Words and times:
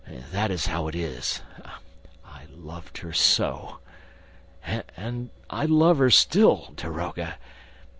That 0.31 0.49
is 0.49 0.65
how 0.65 0.87
it 0.87 0.95
is... 0.95 1.43
loved 2.49 2.97
her 2.97 3.13
so!... 3.13 3.81
And 4.65 5.29
I 5.47 5.65
love 5.65 5.99
her 5.99 6.09
still... 6.09 6.71
daroga... 6.75 7.35